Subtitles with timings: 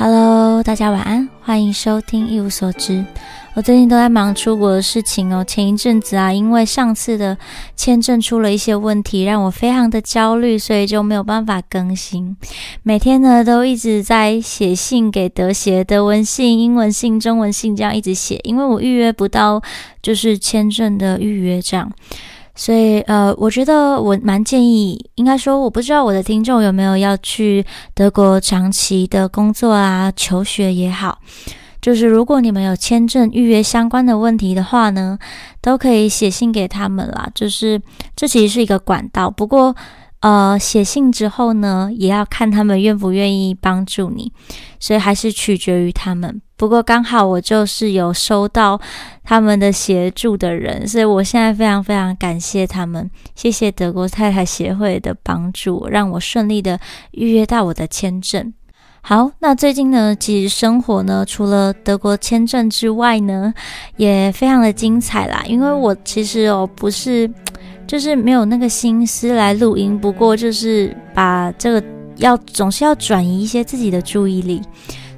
[0.00, 3.04] Hello，大家晚安，欢迎收听一无所知。
[3.54, 5.42] 我最近都在忙出国的事情哦。
[5.42, 7.36] 前一阵子啊，因为上次的
[7.74, 12.36] 签证出了一些问题，让我非常的焦虑，所以就没有办法更新。
[12.84, 19.60] 每天呢，都一直在写信给德协，德文信、英文信、中文信这样一直写，因为我预约不到
[20.00, 21.90] 就是签证的预约这样。
[22.58, 31.20] 所以，呃，我觉得我蛮建议，应该说，我不知道我的听众有没有要去德国长期的工作啊、求学也好，
[31.80, 35.16] 就是如果你们有签证预约相关的问题的话呢，
[35.60, 37.30] 都可以写信给他们啦。
[37.32, 37.80] 就是
[38.16, 39.76] 这其实是一个管道，不过。
[40.20, 44.32] 呃，写信之后呢，也要看他们愿不愿意帮助你，
[44.80, 46.42] 所以还是取决于他们。
[46.56, 48.80] 不过刚好我就是有收到
[49.22, 56.80] 他们的协助的人，所以我现在非常非常感谢他们，谢谢德国太太协会的帮助，让我顺利的
[57.12, 58.52] 预约到我的签证。
[59.00, 63.54] 好，那最近呢，其实生活呢，除了德国签证之外呢，
[63.96, 67.30] 也非常的精彩啦，因为我其实哦不是。
[67.88, 71.82] 就是没有那个心思来录音，不过就是把这个
[72.16, 74.60] 要总是要转移一些自己的注意力，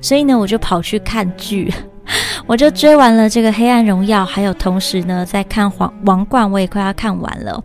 [0.00, 1.70] 所以呢，我就跑去看剧，
[2.46, 7.60] 我就追完了这个《黑暗荣耀》，还有同时呢在看《皇王冠》，我也快要看完了。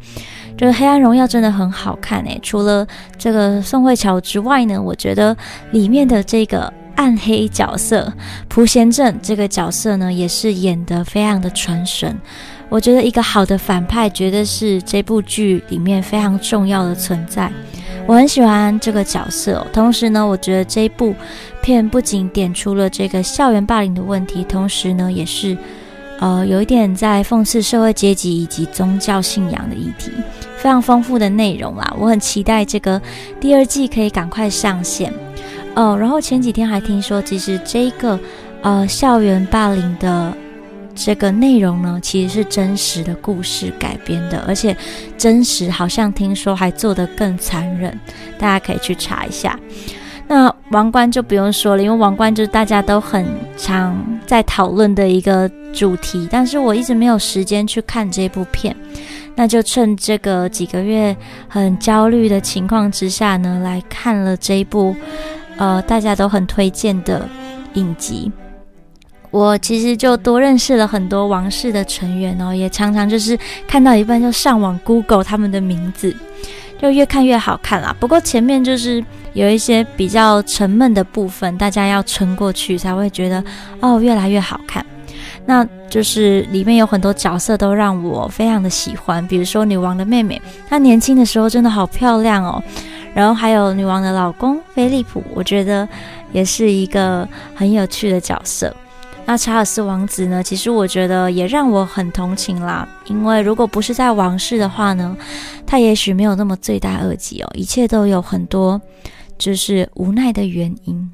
[0.58, 5.38] 这个《黑暗荣耀》真的很好看诶，除了这个宋慧乔之外呢，我觉得
[5.72, 8.12] 里面的这个暗黑角色
[8.48, 12.18] 朴贤镇这个角色呢，也是演得非常的传神。
[12.68, 17.52] 我觉得一个好的反派绝对是这部剧里面非常重要的存在。
[18.08, 21.14] 我很喜欢这个角色，同时呢，我觉得这一部
[21.62, 25.58] 片不仅点出了这个校园霸凌的问题，同时呢，也是
[26.20, 30.12] 呃有一点在讽刺社会阶级以及宗教信仰的议题，
[30.58, 31.96] 非常丰富的内容啦。
[32.00, 33.02] 我很期待这个
[33.40, 35.12] 第二季可以赶快上线
[35.76, 35.98] 哦。
[36.00, 38.20] 然后前几天还听说，其实这个
[38.62, 40.34] 呃校园霸凌的。
[40.98, 44.74] 这个内容呢，其实是真实的故事改编的，而且
[45.18, 48.00] 真实好像听说还做得更残忍，
[48.40, 49.60] 大家可以去查一下。
[50.26, 53.26] 那王冠就不用说了，因为王冠就是大家都很
[53.58, 58.74] 常在讨论的一个主题，但是我一直没有时间去看这部片，
[59.36, 61.14] 那就趁这个几个月
[61.50, 64.96] 很焦虑的情况之下呢，来看了这一部
[65.58, 67.28] 呃大家都很推荐的
[67.74, 68.32] 影集。
[69.32, 76.16] 我其实就多认识了很多王室的成员哦，也常常就是看到一半就上网 Google 他们的名字，
[76.82, 77.94] 就越看越好看啦。
[78.00, 83.44] 不过前面就是有一些比较沉闷的部分，大家要撑过去才会觉得
[83.82, 84.86] 哦越来越好看。
[85.46, 92.64] 那就是里面有很多角色都让我非常的喜欢，比如说女王的妹妹，她年轻的时候真的好漂亮哦。
[93.16, 95.88] 然后还有女王的老公菲利普，我觉得
[96.34, 98.76] 也是一个很有趣的角色。
[99.26, 100.44] 那查尔斯王子呢？
[100.44, 105.16] 其实我觉得也让我很同情啦，因为如果不是在王室的话呢，
[105.66, 108.80] 他也许没有那么罪大恶极哦，一切都有很多
[109.38, 111.10] 就是无奈的原因。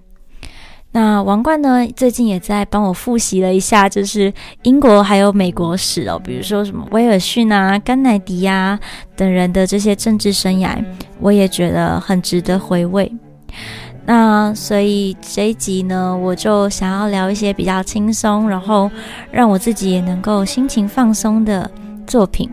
[0.94, 8.78] 那王冠呢，最近也在帮我复习了一下，就是英国还有美国史哦，比如说什么威尔逊啊、甘乃迪呀
[9.16, 10.84] 等人的这些政治生涯，
[11.22, 13.10] 我也觉得很值得回味。
[14.06, 18.92] 那所以这一集呢，我就想要聊一些比较轻松，然后
[19.32, 21.70] 让我自己也能够心情放松的
[22.06, 22.50] 作品。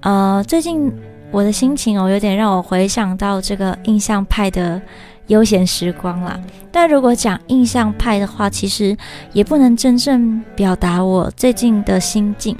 [0.00, 0.90] 呃，最近
[1.30, 4.80] 我的心情哦，有点让我回想到这个印象派的
[5.28, 6.38] 悠闲时光啦。
[6.70, 8.96] 但如果讲印象派的话，其实
[9.32, 12.54] 也不能真正表达我最近的心境，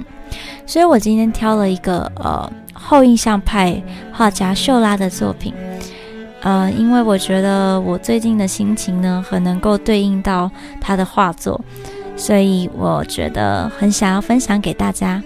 [0.65, 3.81] 所以我今天挑了一个呃后印象派
[4.11, 5.53] 画家秀拉的作品。
[6.41, 10.49] 呃，因为我觉得我最近的心情呢，很能够对应到
[10.79, 11.59] 他的画作，
[12.15, 15.21] 所以我觉得很想要分享给大家。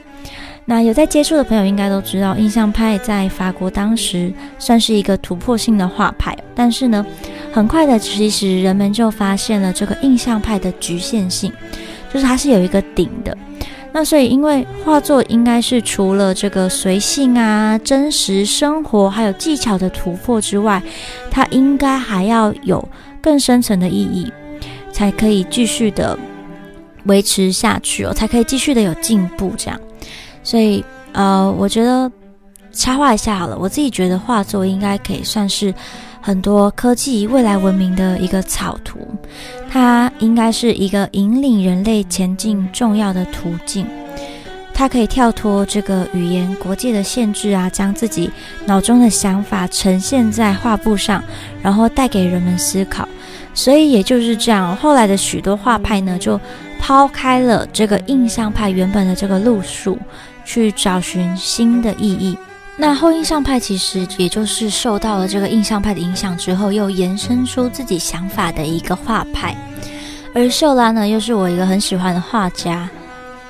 [0.65, 7.05] 那有在接触的朋友应该都知道，印象派在法国当时算是一个突破性的画派，但是呢，
[7.53, 11.53] 很快的其实人们就发现了这个印象派的局限性，
[12.11, 13.37] 就是它是有一个顶的。
[13.91, 20.81] 那所以，因为画作应该是除了这个随性啊、真实生活还有技巧的突破之外，
[21.29, 22.83] 它应该还要有
[23.21, 24.33] 更深层的意义，
[24.91, 26.17] 才可以继续的
[27.05, 29.79] 维持下去哦，才可以继续的有进步这样。
[30.41, 32.11] 所以，呃，我觉得
[32.71, 35.71] 插画一下好了，我自己觉得画作应该可以算是。
[36.25, 38.97] 很多科技未来文明的一个草图，
[39.69, 43.85] 它应该是一个引领人类前进重要的途径。
[44.73, 48.31] 它可以跳脱这个语言国界的限制啊，将自己
[48.65, 51.21] 脑中的想法呈现在画布上，
[51.61, 53.05] 然后带给人们思考。
[53.53, 56.39] 所以也就是这样，后来的许多画派呢，就
[56.79, 59.99] 抛开了这个印象派原本的这个路数，
[60.45, 62.37] 去找寻新的意义。
[62.75, 69.55] 那后印象派其实也就是受到了这个印象派的影响之后，又延伸出自己想法的一个画派。
[70.33, 72.89] 而秀拉呢，又是我一个很喜欢的画家，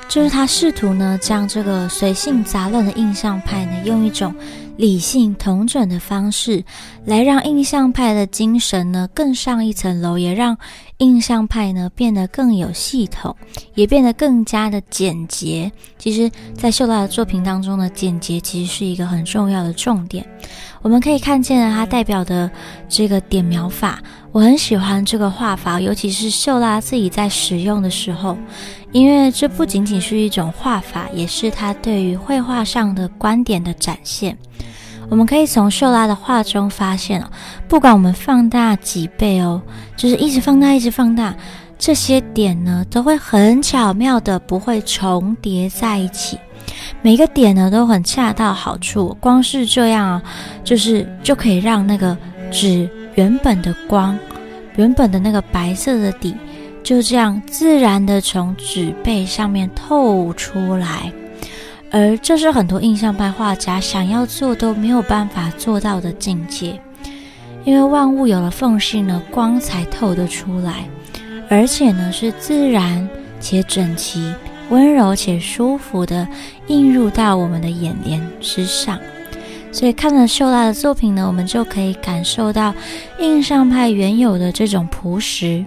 [0.09, 4.35] 就是他试图呢，将这个随性杂乱的印象派呢，用一种
[4.83, 6.61] 理性同整的方式，
[7.05, 10.57] 来让印象派的精神呢更上一层楼，也让
[10.97, 13.33] 印象派呢变得更有系统，
[13.75, 15.71] 也变得更加的简洁。
[15.97, 20.27] 其实，在秀拉的作品当中呢，简洁其实是一个很重要的重点。
[20.81, 22.51] 我们可以看见了它代表的
[22.89, 24.03] 这个点描法，
[24.33, 28.37] 我很喜欢这个画法，尤其是秀拉自己在使用的时候，
[28.91, 34.37] 因为这不仅仅是一种画法，也是他对于绘画上的观点的展现。
[35.13, 37.29] 我们可以从秀拉的画中发现哦，
[37.67, 39.61] 不管我们放大几倍哦，
[39.95, 41.35] 就是一直放大，一直放大，
[41.77, 46.39] 这些点呢都会很巧妙的不会重叠在一起。
[47.03, 50.23] 每个点呢都很恰到好处，光是这样啊，
[50.63, 52.17] 就是就可以让那个
[52.51, 54.17] 纸原本的光，
[54.77, 56.35] 原本的那个白色的底，
[56.83, 61.13] 就这样自然的从纸背上面透出来。
[61.93, 66.81] 而这是很多印象派画家想要做都没有办法做到的境界，
[67.63, 70.89] 因为万物有了缝隙呢，光才透得出来，
[71.47, 73.07] 而且呢是自然
[73.39, 74.33] 且整齐。
[74.69, 76.27] 温柔且舒服的
[76.67, 78.97] 映入到我们的眼帘之上，
[79.71, 82.73] 所以看了秀拉的作品呢，我们就可以感受到
[83.19, 85.63] 印象派原有的这种朴实，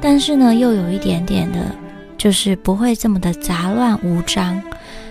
[0.00, 1.58] 但是呢，又有一点点的，
[2.16, 4.62] 就是不会这么的杂乱无章。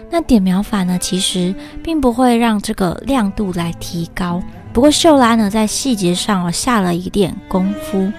[0.10, 4.42] 那点描法呢，其实并不会让这个亮度来提高。
[4.74, 8.12] 不过秀拉呢，在细节上哦下了一点功夫，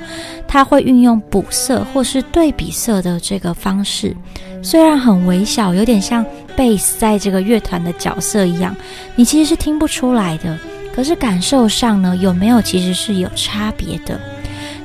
[0.47, 4.17] 他会运用补色或是对比色的这个方式，
[4.63, 6.25] 虽然很微小，有点像
[6.57, 8.75] 贝斯在这个乐团的角色一样，
[9.15, 10.59] 你其实是听不出来的。
[10.93, 14.19] 可是感受上呢，有没有其实是有差别的。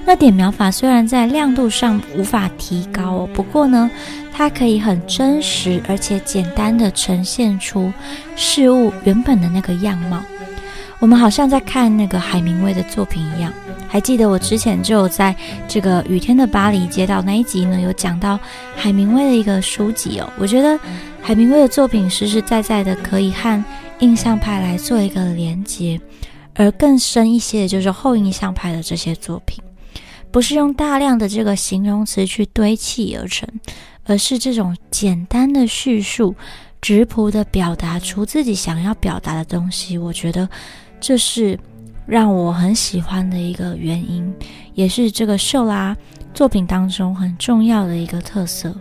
[0.05, 3.89] 那点描法虽然在亮度上无法提高哦，不过呢，
[4.33, 7.91] 它可以很真实而且简单的呈现出
[8.35, 10.21] 事物原本的那个样貌。
[10.99, 13.51] 我们好像在看那个海明威的作品一样，
[13.87, 15.35] 还记得我之前就有在
[15.67, 18.39] 这个雨天的巴黎街道那一集呢，有讲到
[18.75, 20.29] 海明威的一个书籍哦。
[20.37, 20.79] 我觉得
[21.21, 23.63] 海明威的作品实实在在的可以和
[23.99, 25.99] 印象派来做一个连接，
[26.53, 29.61] 而更深一些的就是后印象派的这些作品，
[30.33, 33.47] 不是用大量的这个形容词去堆砌而成，
[34.03, 36.35] 而是这种简单的叙述，
[36.81, 39.97] 直朴的表达出自己想要表达的东西。
[39.97, 40.49] 我觉得。
[41.05, 41.59] 这是
[42.05, 44.33] 让我很喜欢的一个原因，
[44.73, 45.93] 也是这个秀拉
[46.33, 48.73] 作品当中很重要的一个特色。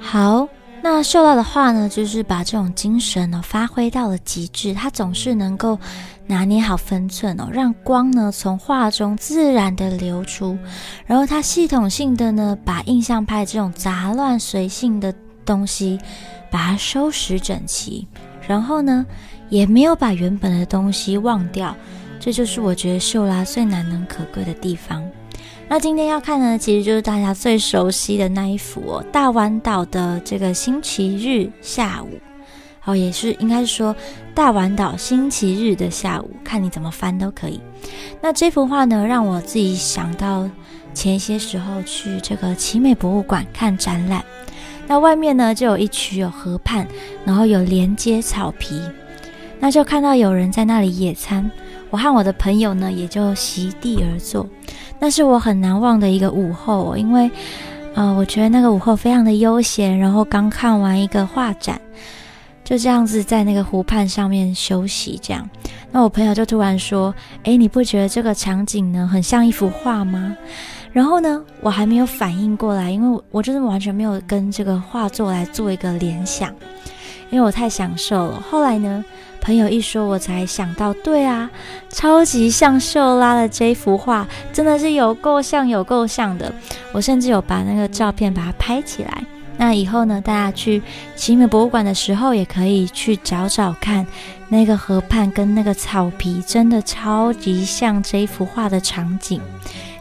[0.00, 0.48] 好，
[0.82, 5.78] 那秀拉的画呢，就是把这种精神呢发挥到了极致，他总是能够
[6.26, 10.58] 拿捏好分寸哦，让光呢从画中自然的流出，
[11.06, 15.14] 然后他系统性的呢把印象派这种杂乱随性的
[15.44, 15.98] 东西
[16.50, 18.06] 把它收拾整齐，
[18.46, 19.06] 然后呢。
[19.48, 21.76] 也没有把原本的东西忘掉，
[22.18, 25.06] 这就是我觉得秀拉最难能可贵的地方。
[25.68, 32.20] 那今天要看的，其实就是大家最熟悉的那一幅哦，大丸岛的这个星期日下午，
[32.84, 33.96] 哦，也是应该是说
[34.34, 37.58] 大丸岛星期日的下午，看你怎么翻都可以。
[38.20, 40.46] 那这幅画呢，让我自己想到
[40.92, 44.22] 前些时候去这个奇美博物馆看展览，
[44.86, 46.86] 那外面呢就有一区有河畔，
[47.24, 48.78] 然后有连接草皮。
[49.58, 51.50] 那就看到有人在那里野餐，
[51.88, 54.46] 我和我的朋友呢也就席地而坐。
[55.04, 57.28] 那是我很难忘的一个午后，因为，
[57.96, 61.80] 呃，我觉得那个午后非常的悠闲，然后刚看完一个画展，
[62.62, 65.18] 就这样子在那个湖畔上面休息。
[65.20, 65.50] 这样，
[65.90, 70.36] 那我朋友就突然说：“诶，你不觉得这个场景呢很像一幅画吗？”
[70.94, 76.54] 然后呢，我还没有反应过来，因为我我真的完全没有跟这个画作来做一个联想，
[77.28, 78.40] 因为我太享受了。
[78.40, 79.04] 后来呢？
[79.42, 81.50] 朋友一说，我才想到，对啊，
[81.88, 86.54] 超级像秀拉的这幅画，真的是有够像，有够像的。
[86.92, 89.24] 我甚至有把那个照片把它拍起来。
[89.56, 90.80] 那以后呢，大家去
[91.16, 94.06] 奇美博物馆的时候，也可以去找找看，
[94.48, 99.40] 那个河畔跟那个草皮，真的超级像这幅画的场景。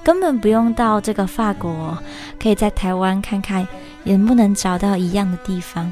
[0.03, 1.97] 根本不用到这个法国，
[2.41, 3.67] 可以在台湾看看，
[4.03, 5.91] 能不能找到一样的地方。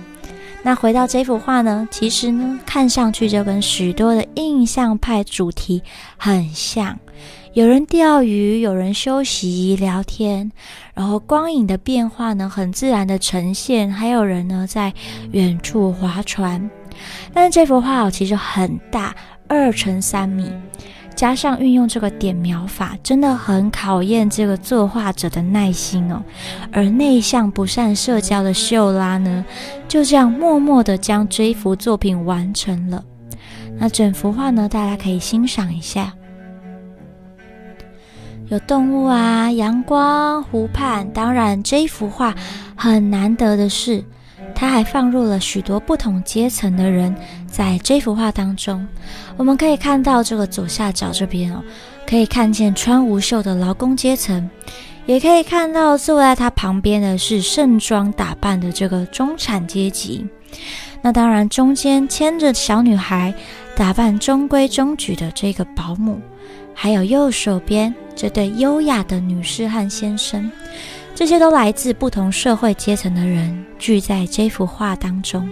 [0.61, 5.81] 那回到这幅画呢，其实呢，看上去就跟许多的印象派主题
[6.17, 6.97] 很像。
[7.53, 10.51] 有人钓鱼，有人休息聊天，
[10.93, 13.89] 然后光影的变化呢，很自然的呈现。
[13.89, 14.93] 还有人呢，在
[15.31, 16.69] 远处划船。
[17.33, 19.15] 但是这幅画，其实很大，
[19.47, 20.51] 二乘三米。
[21.19, 26.23] 加上运用这个点描法，真的很考验这个作画者的耐心哦。
[26.71, 29.43] 而内向不善社交的秀拉呢，
[29.85, 33.03] 就这样默默的将这幅作品完成了。
[33.77, 36.13] 那整幅画呢，大家可以欣赏一下，
[38.47, 41.05] 有动物啊，阳光，湖畔。
[41.11, 42.33] 当然，这幅画
[42.77, 44.01] 很难得的是。
[44.55, 47.15] 他还放入了许多不同阶层的人
[47.47, 48.85] 在这幅画当中。
[49.37, 51.63] 我们可以看到这个左下角这边哦，
[52.07, 54.49] 可以看见穿无袖的劳工阶层，
[55.05, 60.27] 也可以看到坐在他旁边的是盛装打扮的这个中产阶级。
[61.01, 63.33] 那当然，中间牵着小女孩、
[63.75, 66.19] 打扮中规中矩的这个保姆，
[66.73, 70.51] 还有右手边这对优雅的女士和先生。
[71.19, 75.49] 这些都来自不同社会阶层的人聚在这幅画当中，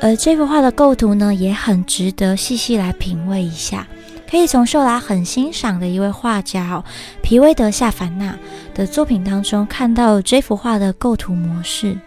[0.00, 3.86] 而这幅画的构图呢，也很值得细细来品味一下。
[4.30, 6.82] 可以从秀拉很欣赏的一位画家，
[7.20, 8.34] 皮威德夏凡纳
[8.74, 11.98] 的作品当中看到这幅画的构图模式。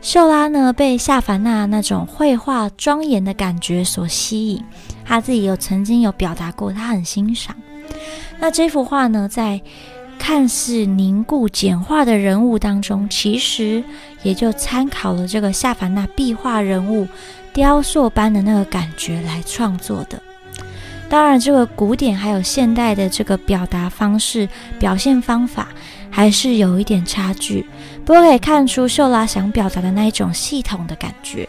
[0.00, 4.64] 秀拉呢，被夏凡纳那种绘画庄严的感觉所吸引，
[5.04, 7.54] 他自己有曾经有表达过，他很欣赏。
[8.40, 9.60] 那这幅画呢，在
[10.18, 13.82] 看似凝固简化的人物当中，其实
[14.22, 17.06] 也就参考了这个夏凡纳壁画人物
[17.52, 20.20] 雕塑般的那个感觉来创作的。
[21.08, 24.46] 当然，这个古典还有现代的这个表达方式、
[24.78, 25.68] 表现方法
[26.10, 27.64] 还是有一点差距。
[28.04, 31.48] 不过可以看出秀拉想表达的那一种系统的感觉。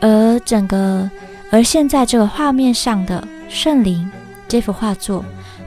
[0.00, 1.08] 而整个，
[1.52, 4.10] 而现在这个画面上的圣灵
[4.48, 5.24] 这幅画作。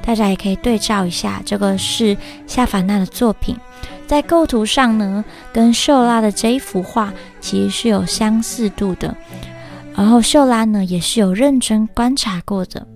[0.09, 3.55] 大家也可以对照一下，这个是夏凡纳的作品，
[4.07, 5.23] 在构图上呢，
[5.53, 9.15] 跟秀拉的这一幅画其实是有相似度的。
[9.95, 12.87] 然后秀拉呢，也是有认真观察过的。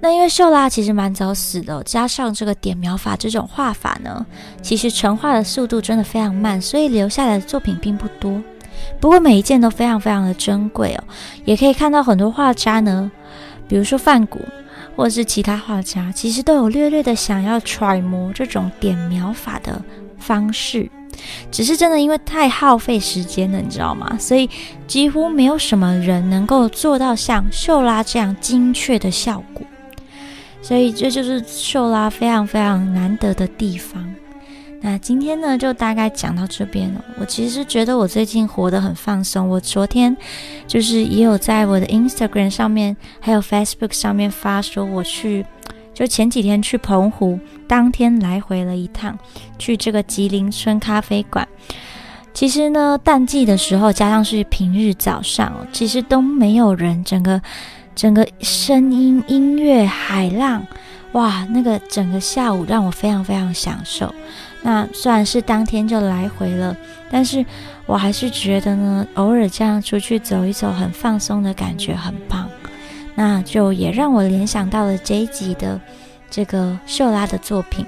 [0.00, 4.26] 那因为秀拉其实蛮早死的，加上这个点描法这种画法呢，
[4.60, 8.42] 其实成画的速度真的非常慢，所以留下来的作品并不多。
[8.98, 11.04] 不过每一件都非常非常的珍贵哦，
[11.44, 13.08] 也可以看到很多画家呢，
[13.68, 14.40] 比如说梵谷。
[14.96, 19.80] 或是其他画家，其实都有略略的想要揣摩这种点描法的
[20.18, 20.90] 方式，
[21.50, 24.16] 只是真的因为太耗费时间了，你知道吗？
[24.18, 24.48] 所以
[24.86, 29.66] 几乎没有什么人能够做到像秀拉这样精确的效果，
[30.62, 34.02] 所以这就是秀拉非常非常难得的地方。
[34.80, 37.04] 那今天呢，就大概讲到这边了。
[37.18, 39.48] 我其实觉得我最近活得很放松。
[39.48, 40.16] 我昨天
[40.66, 45.44] 就是也有在我的 Instagram 上面，还有 Facebook 上面发说，我去
[45.92, 49.18] 就前几天去澎湖，当天来回了一趟，
[49.58, 51.48] 去这个吉林村咖啡馆。
[52.32, 57.40] 其实呢，淡季的时候，加上是平日早上，其实都没有人，整个
[57.94, 60.64] 整个声音、音乐、海浪，
[61.12, 64.14] 哇，那个整个下午让我非常非常享受。
[64.66, 66.76] 那虽然是当天就来回了，
[67.08, 67.46] 但是
[67.86, 72.50] 我还是觉得呢，偶尔这样出去走一走，很放松的感觉很棒。
[73.14, 75.80] 那就也让我联想到了这一集的
[76.28, 77.86] 这个秀拉的作品。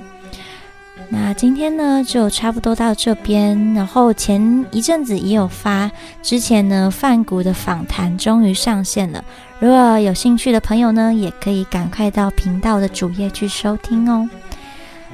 [1.08, 3.75] 那今天呢，就差不多到这边。
[3.75, 5.90] 然后前一阵子也有发，
[6.23, 9.25] 之前呢范谷的访谈终于上线了。
[9.58, 14.30] 如果有兴趣的朋友呢，也可以赶快到频道的主页去收听哦。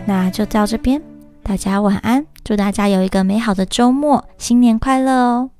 [0.04, 1.13] 那就到这边。
[1.45, 5.51] 大家晚安，祝大家有一个美好的周末，新年快乐哦！